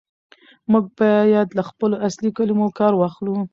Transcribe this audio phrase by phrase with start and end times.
[0.71, 3.35] موږ بايد له خپلو اصلي کلمو کار واخلو.